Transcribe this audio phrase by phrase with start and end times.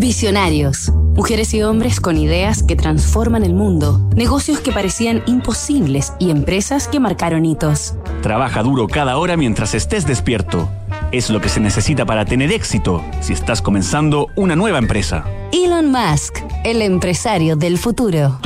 [0.00, 0.88] Visionarios.
[1.14, 6.88] Mujeres y hombres con ideas que transforman el mundo, negocios que parecían imposibles y empresas
[6.88, 7.96] que marcaron hitos.
[8.22, 10.70] Trabaja duro cada hora mientras estés despierto.
[11.12, 15.26] Es lo que se necesita para tener éxito si estás comenzando una nueva empresa.
[15.52, 18.40] Elon Musk, el empresario del futuro.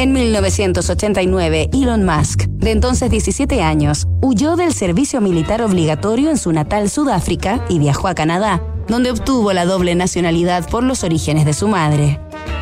[0.00, 6.54] En 1989, Elon Musk, de entonces 17 años, huyó del servicio militar obligatorio en su
[6.54, 11.52] natal Sudáfrica y viajó a Canadá, donde obtuvo la doble nacionalidad por los orígenes de
[11.52, 12.18] su madre.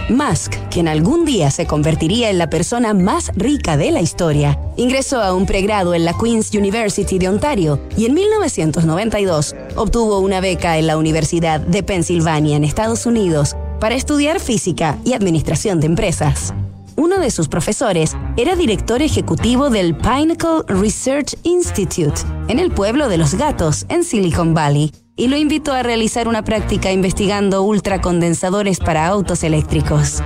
[0.08, 5.22] Musk, quien algún día se convertiría en la persona más rica de la historia, ingresó
[5.22, 10.77] a un pregrado en la Queen's University de Ontario y en 1992 obtuvo una beca
[10.77, 16.52] en la Universidad de Pensilvania en Estados Unidos para estudiar física y administración de empresas
[16.98, 23.16] uno de sus profesores era director ejecutivo del Pinnacle Research Institute en el pueblo de
[23.18, 29.06] los gatos, en Silicon Valley, y lo invitó a realizar una práctica investigando ultracondensadores para
[29.06, 30.22] autos eléctricos.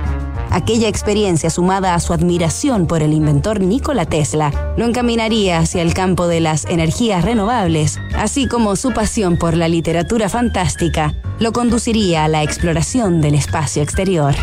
[0.49, 5.93] Aquella experiencia, sumada a su admiración por el inventor Nikola Tesla, lo encaminaría hacia el
[5.93, 12.23] campo de las energías renovables, así como su pasión por la literatura fantástica lo conduciría
[12.23, 14.33] a la exploración del espacio exterior.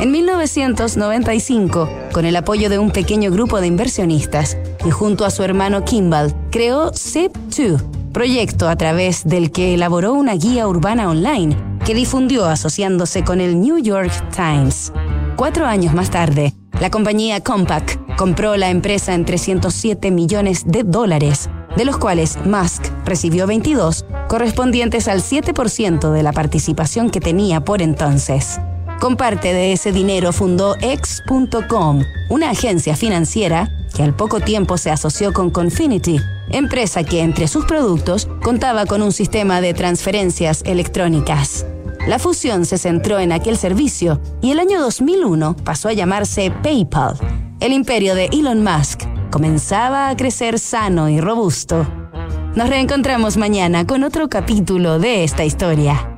[0.00, 5.42] En 1995, con el apoyo de un pequeño grupo de inversionistas y junto a su
[5.42, 11.94] hermano Kimball, creó ZIP2, proyecto a través del que elaboró una guía urbana online que
[11.94, 14.92] difundió asociándose con el New York Times.
[15.36, 21.50] Cuatro años más tarde, la compañía Compaq compró la empresa en 307 millones de dólares,
[21.76, 27.82] de los cuales Musk recibió 22, correspondientes al 7% de la participación que tenía por
[27.82, 28.60] entonces.
[29.00, 34.90] Con parte de ese dinero fundó X.com, una agencia financiera que al poco tiempo se
[34.90, 36.18] asoció con Confinity,
[36.50, 41.64] empresa que entre sus productos contaba con un sistema de transferencias electrónicas.
[42.08, 47.16] La fusión se centró en aquel servicio y el año 2001 pasó a llamarse PayPal.
[47.60, 51.86] El imperio de Elon Musk comenzaba a crecer sano y robusto.
[52.56, 56.17] Nos reencontramos mañana con otro capítulo de esta historia